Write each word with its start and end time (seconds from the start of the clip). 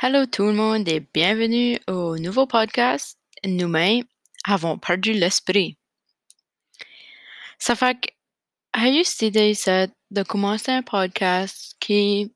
Hello 0.00 0.26
tout 0.26 0.44
le 0.44 0.52
monde 0.52 0.88
et 0.88 1.00
bienvenue 1.12 1.76
au 1.88 2.16
nouveau 2.18 2.46
podcast 2.46 3.18
Nous-mêmes 3.44 4.04
avons 4.44 4.78
perdu 4.78 5.12
l'esprit. 5.12 5.76
Ça 7.58 7.74
fait 7.74 7.98
que 8.00 8.08
j'ai 8.80 9.00
eu 9.00 9.04
cette 9.04 9.22
idée 9.22 9.54
de 10.12 10.22
commencer 10.22 10.70
un 10.70 10.82
podcast 10.82 11.74
qui, 11.80 12.32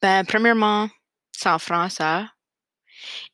ben, 0.00 0.24
premièrement, 0.24 0.88
c'est 1.32 1.48
en 1.48 1.58
français. 1.58 2.26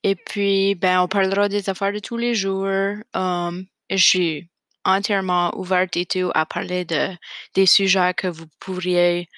Et 0.02 0.14
puis, 0.14 0.74
ben, 0.74 1.02
on 1.02 1.08
parlera 1.08 1.50
des 1.50 1.68
affaires 1.68 1.92
de 1.92 1.98
tous 1.98 2.16
les 2.16 2.34
jours. 2.34 2.94
Um, 3.12 3.66
je 3.90 3.96
suis 3.96 4.50
entièrement 4.86 5.54
ouverte 5.54 5.98
et 5.98 6.06
tout 6.06 6.30
à 6.34 6.46
parler 6.46 6.86
de 6.86 7.14
des 7.52 7.66
sujets 7.66 8.14
que 8.14 8.28
vous 8.28 8.46
pourriez 8.58 9.28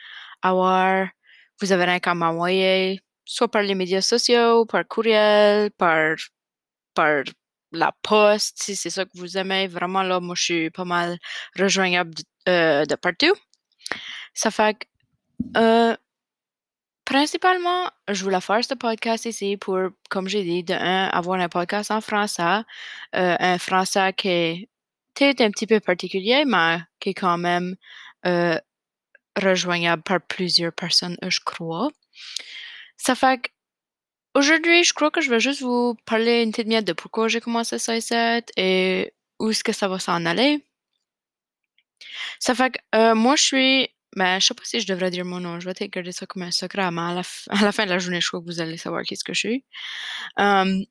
avoir. 0.43 1.09
Vous 1.61 1.73
avez 1.73 1.87
rien 1.87 1.99
qu'à 1.99 2.15
m'envoyer, 2.15 3.01
soit 3.33 3.49
par 3.49 3.63
les 3.63 3.75
médias 3.75 4.03
sociaux, 4.03 4.67
par 4.67 4.87
courriel, 4.87 5.71
par, 5.73 6.17
par 6.95 7.25
la 7.73 7.93
poste, 8.03 8.63
si 8.63 8.77
c'est 8.77 8.91
ça 8.91 9.05
que 9.07 9.11
vous 9.15 9.39
aimez. 9.39 9.67
Vraiment, 9.69 10.03
là, 10.03 10.21
moi, 10.21 10.35
je 10.37 10.43
suis 10.43 10.71
pas 10.71 10.85
mal 10.85 11.19
rejoignable 11.59 12.15
de, 12.15 12.23
euh, 12.49 12.85
de 12.85 12.95
partout. 12.95 13.35
Ça 14.35 14.51
fait 14.51 14.77
que, 14.79 14.87
euh, 15.57 15.97
principalement, 17.07 17.91
je 18.09 18.23
voulais 18.23 18.41
faire 18.43 18.63
ce 18.65 18.75
podcast 18.75 19.25
ici 19.25 19.57
pour, 19.57 19.79
comme 20.11 20.29
j'ai 20.29 20.45
dit, 20.45 20.63
de 20.63 20.75
un, 20.75 21.07
avoir 21.09 21.41
un 21.41 21.49
podcast 21.49 21.91
en 21.91 22.03
français, 22.03 22.63
euh, 23.17 23.37
un 23.41 23.59
français 23.59 24.13
qui 24.15 24.29
est 24.29 24.69
peut-être 25.15 25.41
un 25.41 25.51
petit 25.51 25.67
peu 25.67 25.81
particulier, 25.81 26.45
mais 26.47 26.81
qui 27.01 27.11
est 27.11 27.15
quand 27.15 27.39
même 27.39 27.77
rejoignable 29.43 30.03
par 30.03 30.21
plusieurs 30.21 30.73
personnes, 30.73 31.17
je 31.27 31.41
crois. 31.45 31.91
Ça 32.97 33.15
fait 33.15 33.43
que 33.43 33.49
aujourd'hui, 34.35 34.85
je 34.85 34.93
crois 34.93 35.11
que 35.11 35.21
je 35.21 35.31
vais 35.31 35.41
juste 35.41 35.63
vous 35.63 35.97
parler 36.07 36.43
une 36.43 36.53
petite 36.53 36.69
minute 36.69 36.87
de 36.87 36.93
pourquoi 36.93 37.29
j'ai 37.29 37.41
commencé 37.41 37.79
ça 37.79 37.95
et 38.57 39.13
où 39.39 39.51
est-ce 39.51 39.65
que 39.65 39.73
ça 39.73 39.89
va 39.89 39.99
s'en 39.99 40.25
aller. 40.27 40.65
Ça 42.39 42.55
fait 42.55 42.71
que 42.73 42.79
euh, 42.95 43.15
moi, 43.15 43.37
je 43.37 43.43
suis. 43.43 43.89
Ben, 44.15 44.39
je 44.39 44.47
sais 44.47 44.55
pas 44.55 44.65
si 44.65 44.81
je 44.81 44.87
devrais 44.87 45.11
dire 45.11 45.25
mon 45.25 45.41
nom. 45.41 45.59
Je 45.59 45.65
vais 45.67 45.75
peut-être 45.75 45.93
garder 45.93 46.13
ça 46.13 46.27
comme 46.27 46.43
un 46.43 46.51
secret, 46.51 46.91
mais 46.91 47.01
à 47.01 47.15
la, 47.15 47.73
fin 47.73 47.85
de 47.85 47.91
la 47.91 47.99
journée, 47.99 48.21
je 48.21 48.29
crois 48.29 48.41
que 48.41 48.47
vous 48.47 48.61
allez 48.61 48.77
savoir 48.77 49.03
qui 49.05 49.17
ce 49.17 49.25
que 49.25 49.33
je 49.33 49.39
suis. 49.39 49.65
Um, 50.37 50.85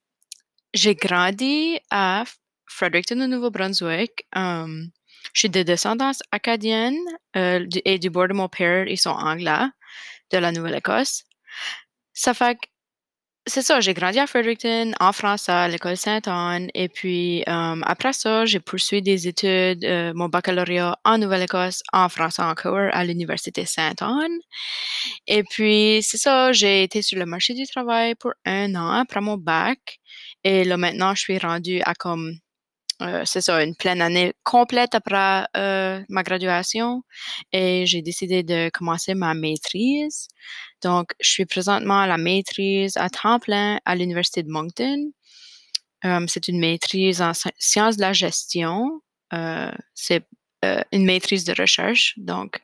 j'ai 0.74 0.96
grandi 0.96 1.80
à 1.92 2.24
Fredericton, 2.68 3.22
au 3.22 3.28
Nouveau-Brunswick. 3.28 4.26
Um, 4.36 4.90
je 5.34 5.40
suis 5.40 5.50
de 5.50 5.62
descendance 5.62 6.24
acadienne 6.32 6.98
euh, 7.36 7.68
et 7.86 8.00
du 8.00 8.10
bord 8.10 8.28
de 8.28 8.34
mon 8.34 8.50
père, 8.50 8.88
ils 8.88 8.98
sont 8.98 9.12
anglais, 9.12 9.68
de 10.32 10.38
la 10.38 10.52
Nouvelle-Écosse. 10.52 11.26
Ça 12.24 12.36
fait 12.36 12.54
que 12.56 12.68
c'est 13.48 13.64
ça, 13.64 13.82
j'ai 13.82 13.96
grandi 13.96 14.20
à 14.20 14.28
Fredericton, 14.28 14.92
en 15.00 15.12
France, 15.14 15.50
à 15.50 15.68
l'école 15.68 15.98
Sainte-Anne. 15.98 16.70
Et 16.76 16.88
puis, 16.90 17.42
euh, 17.48 17.82
après 17.84 18.14
ça, 18.14 18.46
j'ai 18.46 18.60
poursuivi 18.60 19.02
des 19.02 19.28
études, 19.28 19.84
euh, 19.84 20.14
mon 20.16 20.30
baccalauréat 20.30 20.96
en 21.04 21.18
Nouvelle-Écosse, 21.18 21.82
en 21.94 22.10
français 22.10 22.44
encore, 22.44 22.90
à 22.94 23.04
l'Université 23.04 23.66
Sainte-Anne. 23.66 24.38
Et 25.28 25.44
puis, 25.44 26.02
c'est 26.04 26.18
ça, 26.18 26.52
j'ai 26.54 26.84
été 26.84 27.02
sur 27.02 27.18
le 27.18 27.26
marché 27.26 27.56
du 27.56 27.66
travail 27.66 28.14
pour 28.16 28.34
un 28.46 28.76
an 28.76 28.92
après 28.92 29.22
mon 29.22 29.38
bac. 29.38 30.00
Et 30.44 30.64
là, 30.64 30.78
maintenant, 30.78 31.16
je 31.16 31.22
suis 31.22 31.40
rendue 31.40 31.82
à 31.86 31.96
comme, 31.96 32.36
euh, 33.02 33.24
c'est 33.26 33.42
ça, 33.42 33.64
une 33.64 33.76
pleine 33.76 34.02
année 34.02 34.34
complète 34.44 34.94
après 34.94 35.46
euh, 35.58 36.02
ma 36.10 36.24
graduation. 36.24 37.04
Et 37.52 37.86
j'ai 37.86 38.02
décidé 38.02 38.44
de 38.44 38.70
commencer 38.70 39.16
ma 39.16 39.34
maîtrise. 39.34 40.28
Donc, 40.84 41.14
je 41.20 41.30
suis 41.30 41.46
présentement 41.46 42.02
à 42.02 42.08
la 42.08 42.18
maîtrise 42.18 42.98
à 42.98 43.10
temps 43.10 43.40
plein 43.40 43.80
à 43.86 43.96
l'Université 43.96 44.44
de 44.44 44.50
Moncton. 44.50 45.12
Euh, 46.06 46.26
c'est 46.28 46.48
une 46.48 46.60
maîtrise 46.60 47.22
en 47.22 47.32
sci- 47.32 47.52
sciences 47.58 47.98
de 47.98 48.02
la 48.02 48.14
gestion. 48.14 49.02
Euh, 49.34 49.72
c'est 49.96 50.24
une 50.92 51.06
maîtrise 51.06 51.44
de 51.44 51.60
recherche. 51.60 52.14
Donc, 52.18 52.62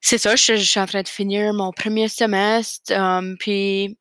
c'est 0.00 0.16
ça, 0.16 0.36
je, 0.36 0.54
suis 0.54 0.80
en 0.80 0.86
train 0.86 1.02
de 1.02 1.08
finir 1.08 1.52
mon 1.52 1.70
premier 1.70 2.08
semestre. 2.08 2.92
puis, 3.38 3.98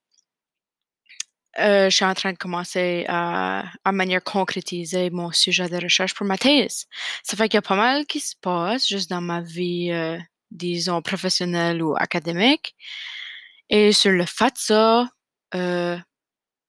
euh, 1.60 1.90
je 1.90 1.96
suis 1.96 2.06
en 2.06 2.14
train 2.14 2.32
de 2.34 2.38
commencer 2.38 3.06
à, 3.10 3.66
à 3.84 3.92
manière 3.92 4.24
concrétiser 4.24 5.10
mon 5.10 5.32
sujet 5.32 5.68
de 5.70 5.78
recherche 5.78 6.14
pour 6.14 6.26
ma 6.26 6.38
thèse. 6.38 6.86
Ça 7.24 7.36
fait 7.38 7.50
qu'il 7.50 7.58
y 7.58 7.60
a 7.60 7.62
pas 7.62 7.76
mal 7.76 8.06
qui 8.06 8.20
se 8.20 8.36
passe 8.42 8.88
juste 8.88 9.10
dans 9.10 9.22
ma 9.22 9.42
vie, 9.42 9.92
euh, 9.92 10.18
disons, 10.52 11.02
professionnelle 11.02 11.82
ou 11.84 11.96
académique. 11.98 12.76
Et 13.70 13.92
sur 13.94 14.12
le 14.12 14.26
fait 14.26 14.54
de 14.54 14.58
ça, 14.58 15.10
euh, 15.56 15.98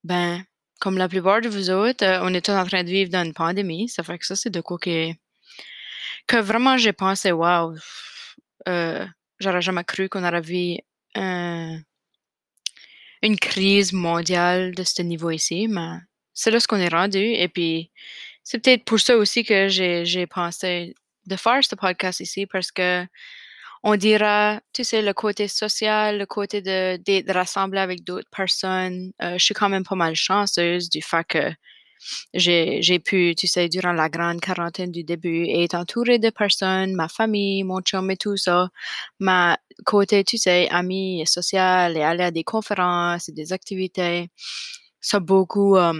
ben, 0.05 0.45
comme 0.81 0.99
la 0.99 1.09
plupart 1.09 1.41
de 1.41 1.49
vous 1.49 1.71
autres, 1.71 2.05
on 2.23 2.35
est 2.35 2.45
tous 2.45 2.53
en 2.53 2.67
train 2.67 2.83
de 2.85 2.91
vivre 2.91 3.11
dans 3.11 3.25
une 3.25 3.35
pandémie. 3.35 3.89
Ça 3.89 4.03
fait 4.03 4.19
que 4.19 4.27
ça, 4.27 4.37
c'est 4.37 4.51
de 4.51 4.61
quoi 4.61 4.79
que, 4.79 5.13
que 6.27 6.37
vraiment 6.37 6.77
j'ai 6.77 6.93
pensé, 6.93 7.33
wow, 7.33 7.75
euh, 8.69 9.07
j'aurais 9.39 9.63
jamais 9.63 9.85
cru 9.85 10.09
qu'on 10.09 10.25
aurait 10.25 10.41
vu 10.41 10.77
un- 11.15 11.79
une 13.23 13.39
crise 13.39 13.93
mondiale 13.93 14.75
de 14.75 14.83
ce 14.83 15.03
niveau 15.03 15.31
ici, 15.31 15.69
mais 15.69 15.99
c'est 16.35 16.51
là 16.51 16.61
ce 16.61 16.67
qu'on 16.69 16.79
est 16.79 16.89
rendu. 16.89 17.19
Et 17.19 17.49
puis, 17.49 17.91
c'est 18.45 18.59
peut-être 18.59 18.85
pour 18.85 19.01
ça 19.01 19.17
aussi 19.17 19.45
que 19.45 19.69
j'ai 19.69 20.27
pensé 20.27 20.95
de 21.27 21.37
faire 21.37 21.63
ce 21.65 21.75
podcast 21.77 22.21
ici 22.21 22.47
parce 22.47 22.73
que 22.73 23.07
on 23.85 23.97
dira, 23.97 24.61
tu 24.73 24.85
sais, 24.85 25.03
le 25.03 25.13
côté 25.13 25.49
social, 25.49 26.19
le 26.19 26.27
côté 26.27 26.63
de 26.63 27.33
rassembler 27.33 27.81
avec 27.81 28.05
d'autres 28.05 28.31
personnes. 28.31 29.13
euh, 29.23 29.39
je 29.39 29.45
suis 29.45 29.55
quand 29.55 29.69
même 29.69 29.85
pas 29.85 29.97
mal 29.97 30.15
chanceuse 30.15 30.89
du 30.89 31.03
fait 31.03 31.25
que 31.27 31.53
j'ai 32.35 32.99
pu, 32.99 33.35
tu 33.37 33.47
sais, 33.47 33.69
durant 33.69 33.93
la 33.93 34.09
grande 34.09 34.41
quarantaine 34.41 34.91
du 34.91 35.05
début, 35.05 35.47
être 35.49 35.75
entourée 35.75 36.19
de 36.19 36.31
personnes, 36.31 36.95
ma 36.95 37.09
famille, 37.09 37.65
mon 37.65 37.81
chum 37.81 38.11
et 38.11 38.17
tout 38.17 38.37
ça. 38.37 38.69
Ma 39.19 39.59
côté, 39.85 40.25
tu 40.25 40.39
sais, 40.39 40.69
amis 40.71 41.23
et 41.23 41.27
social 41.27 41.97
et 41.97 42.03
aller 42.03 42.25
à 42.25 42.31
des 42.31 42.45
conférences 42.45 43.29
et 43.29 43.33
des 43.33 43.53
activités, 43.53 44.31
ça 45.01 45.19
a 45.19 45.21
beaucoup, 45.21 45.77
euh, 45.77 45.93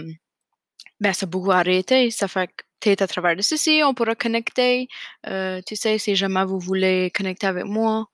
ben, 0.99 1.13
ça 1.13 1.25
beaucoup 1.25 1.51
arrêté. 1.51 2.11
Ça 2.11 2.27
fait 2.27 2.49
que 2.81 3.03
à 3.03 3.07
travers 3.07 3.35
de 3.35 3.41
ceci, 3.41 3.81
on 3.85 3.93
pourra 3.93 4.15
connecter. 4.15 4.87
Euh, 5.27 5.61
tu 5.65 5.75
sais, 5.75 5.97
si 5.97 6.15
jamais 6.15 6.45
vous 6.45 6.59
voulez 6.59 7.11
connecter 7.15 7.47
avec 7.47 7.65
moi, 7.65 8.07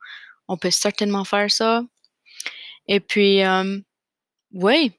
on 0.48 0.58
peut 0.58 0.72
certainement 0.72 1.26
faire 1.26 1.50
ça. 1.52 1.84
Et 2.88 3.00
puis, 3.00 3.44
euh, 3.44 3.80
oui, 4.54 4.94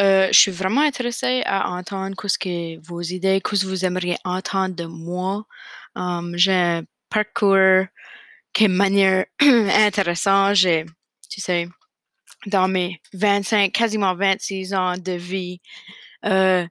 euh, 0.00 0.28
je 0.30 0.38
suis 0.38 0.50
vraiment 0.50 0.82
intéressée 0.82 1.42
à 1.46 1.70
entendre 1.70 2.14
qu'est-ce 2.20 2.38
que 2.38 2.78
vos 2.86 3.00
idées, 3.00 3.40
qu'est-ce 3.40 3.64
que 3.64 3.70
vous 3.70 3.84
aimeriez 3.84 4.16
entendre 4.24 4.74
de 4.74 4.84
moi. 4.84 5.46
Um, 5.94 6.36
j'ai 6.36 6.52
un 6.52 6.84
parcours 7.08 7.86
qui 8.52 8.64
est 8.64 8.68
manière 8.68 9.24
intéressante. 9.40 10.56
J'ai, 10.56 10.84
tu 11.30 11.40
sais, 11.40 11.68
dans 12.46 12.68
mes 12.68 13.00
25, 13.14 13.72
quasiment 13.72 14.14
26 14.14 14.74
ans 14.74 14.96
de 14.98 15.12
vie, 15.12 15.60
euh, 16.26 16.66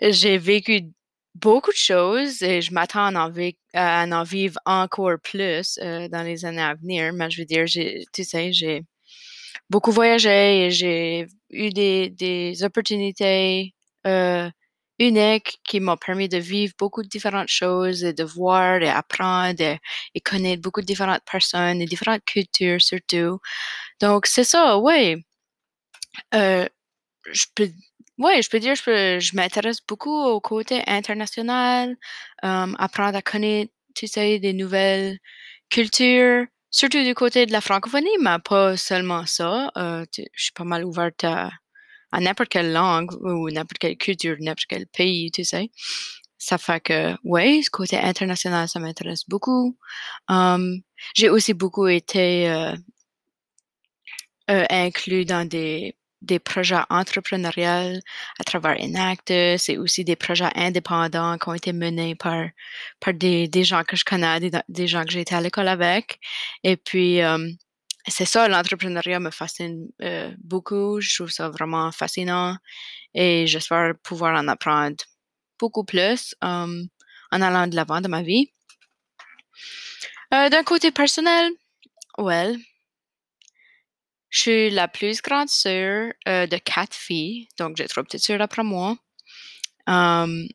j'ai 0.00 0.38
vécu 0.38 0.82
beaucoup 1.34 1.70
de 1.70 1.76
choses 1.76 2.42
et 2.42 2.62
je 2.62 2.72
m'attends 2.72 3.14
à 3.14 4.06
en, 4.06 4.22
vivre 4.24 4.58
encore 4.64 5.18
plus 5.22 5.78
euh, 5.82 6.08
dans 6.08 6.22
les 6.22 6.44
années 6.44 6.62
à 6.62 6.74
venir. 6.74 7.12
Mais 7.12 7.30
je 7.30 7.42
veux 7.42 7.46
dire, 7.46 7.66
tu 8.12 8.24
sais, 8.24 8.52
j'ai 8.52 8.84
beaucoup 9.70 9.92
voyagé 9.92 10.66
et 10.66 10.70
j'ai 10.70 11.26
eu 11.54 11.70
des, 11.70 12.10
des 12.10 12.64
opportunités 12.64 13.74
euh, 14.06 14.50
uniques 14.98 15.60
qui 15.64 15.80
m'ont 15.80 15.96
permis 15.96 16.28
de 16.28 16.38
vivre 16.38 16.74
beaucoup 16.78 17.02
de 17.02 17.08
différentes 17.08 17.48
choses 17.48 18.04
et 18.04 18.12
de 18.12 18.24
voir 18.24 18.82
et 18.82 18.88
apprendre 18.90 19.60
et, 19.60 19.78
et 20.14 20.20
connaître 20.20 20.62
beaucoup 20.62 20.80
de 20.82 20.86
différentes 20.86 21.22
personnes 21.30 21.80
et 21.82 21.86
différentes 21.86 22.24
cultures 22.26 22.80
surtout. 22.82 23.40
Donc, 24.00 24.26
c'est 24.26 24.44
ça, 24.44 24.78
oui. 24.78 25.24
Euh, 26.34 26.66
je 27.32 27.46
peux, 27.54 27.70
ouais, 28.18 28.42
je 28.42 28.50
peux 28.50 28.60
dire, 28.60 28.74
je, 28.76 29.18
je 29.20 29.36
m'intéresse 29.36 29.80
beaucoup 29.86 30.10
au 30.12 30.40
côté 30.40 30.82
international, 30.88 31.96
euh, 32.44 32.74
apprendre 32.78 33.16
à 33.18 33.22
connaître, 33.22 33.72
tu 33.94 34.06
des 34.40 34.52
nouvelles 34.54 35.18
cultures, 35.70 36.46
surtout 36.74 37.04
du 37.04 37.14
côté 37.14 37.46
de 37.46 37.52
la 37.52 37.60
francophonie, 37.60 38.18
mais 38.20 38.38
pas 38.44 38.76
seulement 38.76 39.26
ça. 39.26 39.70
Euh, 39.76 40.04
je 40.16 40.42
suis 40.42 40.52
pas 40.52 40.64
mal 40.64 40.84
ouverte 40.84 41.22
à, 41.22 41.50
n'importe 42.20 42.48
quelle 42.50 42.72
langue 42.72 43.12
ou 43.22 43.48
n'importe 43.50 43.78
quelle 43.78 43.96
culture, 43.96 44.36
n'importe 44.40 44.66
quel 44.68 44.86
pays, 44.88 45.30
tu 45.30 45.44
sais. 45.44 45.70
Ça 46.38 46.58
fait 46.58 46.80
que, 46.80 47.14
ouais, 47.24 47.62
ce 47.62 47.70
côté 47.70 47.96
international, 47.96 48.68
ça 48.68 48.80
m'intéresse 48.80 49.24
beaucoup. 49.28 49.78
J'ai 51.14 51.28
aussi 51.30 51.54
beaucoup 51.54 51.86
été 51.86 52.50
euh, 52.50 52.74
euh, 54.50 54.64
inclus 54.68 55.24
dans 55.24 55.48
des, 55.48 55.96
des 56.24 56.38
projets 56.38 56.82
entrepreneuriaux 56.90 58.00
à 58.40 58.44
travers 58.44 58.76
Enactus 58.80 59.68
et 59.68 59.78
aussi 59.78 60.04
des 60.04 60.16
projets 60.16 60.50
indépendants 60.54 61.38
qui 61.38 61.48
ont 61.48 61.54
été 61.54 61.72
menés 61.72 62.14
par, 62.14 62.46
par 63.00 63.14
des, 63.14 63.48
des 63.48 63.64
gens 63.64 63.84
que 63.84 63.96
je 63.96 64.04
connais, 64.04 64.40
des, 64.40 64.50
des 64.68 64.86
gens 64.86 65.04
que 65.04 65.12
j'ai 65.12 65.20
été 65.20 65.34
à 65.34 65.40
l'école 65.40 65.68
avec. 65.68 66.18
Et 66.62 66.76
puis, 66.76 67.22
euh, 67.22 67.50
c'est 68.06 68.26
ça, 68.26 68.48
l'entrepreneuriat 68.48 69.20
me 69.20 69.30
fascine 69.30 69.88
euh, 70.02 70.32
beaucoup. 70.38 71.00
Je 71.00 71.14
trouve 71.14 71.30
ça 71.30 71.48
vraiment 71.48 71.90
fascinant 71.92 72.56
et 73.14 73.46
j'espère 73.46 73.94
pouvoir 74.02 74.38
en 74.38 74.48
apprendre 74.48 74.96
beaucoup 75.58 75.84
plus 75.84 76.34
um, 76.42 76.86
en 77.30 77.40
allant 77.40 77.66
de 77.66 77.76
l'avant 77.76 78.00
de 78.00 78.08
ma 78.08 78.22
vie. 78.22 78.50
Euh, 80.34 80.48
d'un 80.48 80.64
côté 80.64 80.90
personnel, 80.90 81.52
well, 82.18 82.58
je 84.34 84.40
suis 84.40 84.70
la 84.70 84.88
plus 84.88 85.22
grande 85.22 85.48
sœur 85.48 86.12
euh, 86.26 86.48
de 86.48 86.56
quatre 86.56 86.96
filles, 86.96 87.46
donc 87.56 87.76
j'ai 87.76 87.86
trois 87.86 88.02
petites 88.02 88.24
sœurs 88.24 88.40
après 88.40 88.64
moi. 88.64 88.96
Um, 89.86 90.48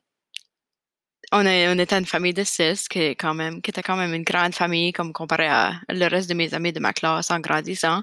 on, 1.32 1.46
est, 1.46 1.66
on 1.66 1.78
était 1.78 1.96
une 1.98 2.04
famille 2.04 2.34
de 2.34 2.44
six 2.44 2.88
qui, 2.88 2.98
est 2.98 3.14
quand 3.14 3.32
même, 3.32 3.62
qui 3.62 3.70
était 3.70 3.82
quand 3.82 3.96
même 3.96 4.12
une 4.12 4.22
grande 4.22 4.54
famille 4.54 4.92
comme 4.92 5.14
comparé 5.14 5.46
à 5.46 5.80
le 5.88 6.06
reste 6.08 6.28
de 6.28 6.34
mes 6.34 6.52
amis 6.52 6.74
de 6.74 6.80
ma 6.80 6.92
classe 6.92 7.30
en 7.30 7.40
grandissant. 7.40 8.02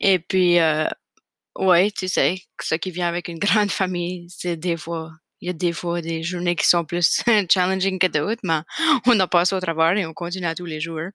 Et 0.00 0.18
puis, 0.18 0.58
euh, 0.58 0.88
ouais, 1.56 1.92
tu 1.92 2.08
sais, 2.08 2.42
ce 2.60 2.74
qui 2.74 2.90
vient 2.90 3.06
avec 3.06 3.28
une 3.28 3.38
grande 3.38 3.70
famille, 3.82 4.26
c'est 4.30 4.56
des 4.56 4.76
fois, 4.76 5.12
il 5.40 5.46
y 5.46 5.50
a 5.50 5.52
des 5.52 5.72
fois 5.72 6.00
des 6.00 6.24
journées 6.24 6.56
qui 6.56 6.66
sont 6.66 6.84
plus 6.84 7.22
challenging 7.48 8.00
que 8.00 8.08
d'autres, 8.08 8.42
mais 8.42 8.62
on 9.06 9.20
a 9.20 9.28
passé 9.28 9.54
au 9.54 9.60
travers 9.60 9.96
et 9.96 10.06
on 10.06 10.12
continue 10.12 10.46
à 10.46 10.56
tous 10.56 10.66
les 10.66 10.80
jours. 10.80 11.10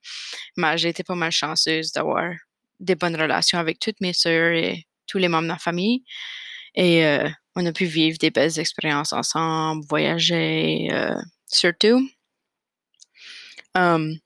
Mais 0.55 0.77
j'ai 0.77 0.87
été 0.87 1.03
pas 1.03 1.15
mal 1.15 1.33
chanceuse 1.33 1.91
d'avoir 1.91 2.31
des 2.79 2.95
bonnes 2.95 3.15
relations 3.15 3.59
avec 3.59 3.79
toutes 3.79 4.01
mes 4.01 4.13
sœurs 4.13 4.53
et 4.53 4.87
tous 5.07 5.17
les 5.17 5.27
membres 5.27 5.43
de 5.43 5.47
ma 5.53 5.59
famille. 5.59 6.03
Et 6.75 7.05
euh, 7.05 7.27
on 7.55 7.65
a 7.65 7.71
pu 7.71 7.85
vivre 7.85 8.17
des 8.19 8.31
belles 8.31 8.59
expériences 8.59 9.13
ensemble, 9.13 9.85
voyager, 9.89 10.89
euh, 10.91 11.15
surtout. 11.47 12.07
Um, 13.75 14.17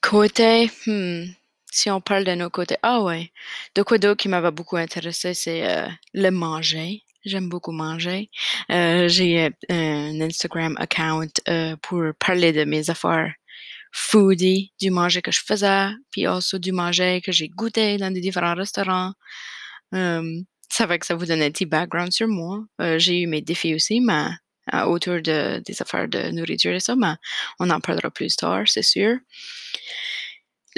côté, 0.00 0.70
hmm, 0.86 1.24
si 1.70 1.90
on 1.90 2.00
parle 2.00 2.24
de 2.24 2.34
nos 2.34 2.50
côtés, 2.50 2.76
ah 2.82 3.02
ouais, 3.02 3.32
de 3.74 3.82
quoi 3.82 3.98
d'autre 3.98 4.22
qui 4.22 4.28
m'avait 4.28 4.50
beaucoup 4.50 4.76
intéressé, 4.76 5.34
c'est 5.34 5.66
euh, 5.68 5.88
le 6.14 6.30
manger. 6.30 7.02
J'aime 7.24 7.48
beaucoup 7.48 7.72
manger. 7.72 8.30
J'ai 8.68 9.50
un 9.68 10.20
Instagram 10.20 10.76
account 10.78 11.26
pour 11.82 12.04
parler 12.20 12.52
de 12.52 12.62
mes 12.64 12.88
affaires 12.88 13.34
foodie, 13.92 14.72
du 14.80 14.90
manger 14.90 15.22
que 15.22 15.32
je 15.32 15.40
faisais, 15.44 15.88
puis 16.10 16.26
aussi 16.26 16.58
du 16.60 16.72
manger 16.72 17.20
que 17.20 17.32
j'ai 17.32 17.48
goûté 17.48 17.96
dans 17.96 18.12
des 18.12 18.20
différents 18.20 18.54
restaurants. 18.54 19.12
Um, 19.92 20.44
ça 20.68 20.86
va 20.86 20.98
que 20.98 21.06
ça 21.06 21.14
vous 21.14 21.26
donne 21.26 21.42
un 21.42 21.50
petit 21.50 21.66
background 21.66 22.12
sur 22.12 22.28
moi. 22.28 22.64
j'ai 22.98 23.22
eu 23.22 23.26
mes 23.26 23.40
défis 23.40 23.74
aussi, 23.74 24.00
mais 24.00 24.28
autour 24.86 25.22
de, 25.22 25.62
des 25.64 25.80
affaires 25.80 26.08
de 26.08 26.30
nourriture 26.30 26.72
et 26.72 26.80
ça, 26.80 26.96
mais 26.96 27.14
on 27.60 27.70
en 27.70 27.80
parlera 27.80 28.10
plus 28.10 28.34
tard, 28.36 28.64
c'est 28.66 28.82
sûr. 28.82 29.18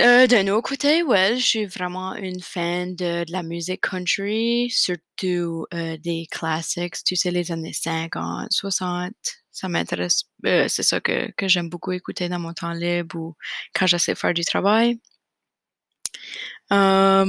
Euh, 0.01 0.29
D'un 0.29 0.47
autre 0.49 0.69
côté, 0.69 1.03
ouais, 1.03 1.37
je 1.37 1.45
suis 1.45 1.67
vraiment 1.67 2.15
une 2.15 2.41
fan 2.41 2.95
de, 2.95 3.25
la 3.33 3.43
musique 3.43 3.81
country, 3.81 4.71
surtout 4.71 5.67
euh, 5.75 5.97
des 5.97 6.27
classiques, 6.31 7.03
tu 7.05 7.17
sais, 7.17 7.33
les 7.33 7.51
années 7.51 7.73
50, 7.73 8.47
60. 8.51 9.13
Ça 9.59 9.69
m'intéresse. 9.69 10.23
Euh, 10.47 10.69
c'est 10.69 10.85
ça 10.85 11.01
que, 11.01 11.33
que 11.33 11.49
j'aime 11.49 11.69
beaucoup 11.69 11.91
écouter 11.91 12.29
dans 12.29 12.39
mon 12.39 12.53
temps 12.53 12.73
libre 12.73 13.17
ou 13.17 13.35
quand 13.75 13.89
j'essaie 13.89 14.13
de 14.13 14.19
faire 14.19 14.33
du 14.33 14.45
travail. 14.45 15.01
Ça, 16.71 17.27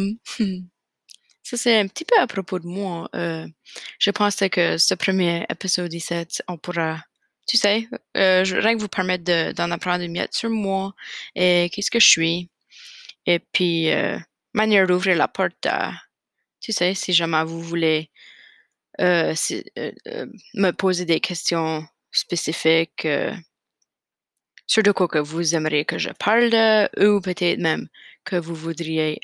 c'est 1.58 1.80
un 1.80 1.88
petit 1.88 2.06
peu 2.06 2.20
à 2.20 2.28
propos 2.28 2.60
de 2.60 2.68
moi. 2.68 3.10
Euh, 3.16 3.48
je 3.98 4.12
pensais 4.12 4.52
que 4.52 4.78
ce 4.78 4.94
premier 4.94 5.48
épisode 5.50 5.90
17, 5.90 6.44
on 6.48 6.60
pourra, 6.60 7.04
tu 7.48 7.58
sais, 7.58 7.88
euh, 8.16 8.44
rien 8.46 8.76
que 8.76 8.82
vous 8.82 8.90
permettre 8.90 9.54
d'en 9.54 9.72
apprendre 9.72 10.04
une 10.04 10.12
miette 10.12 10.36
sur 10.36 10.52
moi 10.52 10.94
et 11.34 11.72
qu'est-ce 11.74 11.90
que 11.90 12.00
je 12.00 12.08
suis. 12.08 12.52
Et 13.26 13.40
puis, 13.40 13.90
manière 14.54 14.86
d'ouvrir 14.86 15.16
la 15.16 15.28
porte 15.28 15.66
à, 15.66 15.94
tu 16.62 16.74
sais, 16.74 16.94
si 16.94 17.12
jamais 17.12 17.44
vous 17.44 17.62
voulez 17.62 18.12
me 19.00 20.72
poser 20.72 21.06
des 21.06 21.22
questions 21.22 21.88
spécifiques 22.12 23.08
sur 24.68 24.84
de 24.84 24.92
quoi 24.92 25.08
que 25.08 25.18
vous 25.18 25.56
aimeriez 25.56 25.86
que 25.86 25.98
je 25.98 26.10
parle 26.12 26.90
ou 26.98 27.22
peut-être 27.22 27.60
même 27.60 27.88
que 28.24 28.36
vous 28.36 28.54
voudriez 28.54 29.20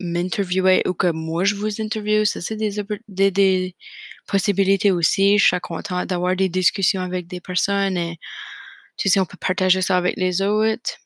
m'interviewer 0.00 0.82
ou 0.86 0.94
que 0.94 1.06
moi 1.12 1.44
je 1.44 1.54
vous 1.54 1.80
interviewe. 1.80 2.24
Ça, 2.24 2.40
c'est 2.40 2.56
des, 2.56 3.30
des, 3.30 3.76
possibilités 4.26 4.90
aussi. 4.90 5.38
Je 5.38 5.46
suis 5.46 5.60
contente 5.60 6.08
d'avoir 6.08 6.34
des 6.36 6.48
discussions 6.48 7.02
avec 7.02 7.26
des 7.28 7.40
personnes 7.40 7.96
et 7.96 8.18
tu 8.96 9.08
sais, 9.08 9.20
on 9.20 9.26
peut 9.26 9.38
partager 9.38 9.82
ça 9.82 9.96
avec 9.96 10.16
les 10.16 10.42
autres. 10.42 10.98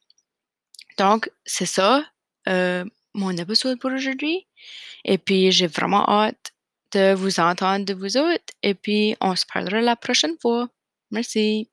Donc, 0.98 1.30
c'est 1.44 1.66
ça, 1.66 2.04
euh, 2.48 2.84
mon 3.14 3.30
épisode 3.36 3.78
pour 3.78 3.92
aujourd'hui. 3.92 4.46
Et 5.04 5.18
puis, 5.18 5.52
j'ai 5.52 5.66
vraiment 5.66 6.08
hâte 6.08 6.52
de 6.92 7.14
vous 7.14 7.40
entendre 7.40 7.84
de 7.84 7.94
vous 7.94 8.16
autres. 8.16 8.52
Et 8.62 8.74
puis, 8.74 9.16
on 9.20 9.36
se 9.36 9.44
parlera 9.52 9.80
la 9.80 9.96
prochaine 9.96 10.36
fois. 10.40 10.68
Merci. 11.10 11.70